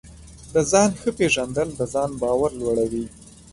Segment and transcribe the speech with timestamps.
[0.53, 3.05] د ځان ښه پېژندل د ځان باور لوړوي.